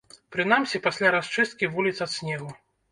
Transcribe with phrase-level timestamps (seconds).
[0.35, 2.51] Прынамсі, пасля расчысткі вуліц ад снегу.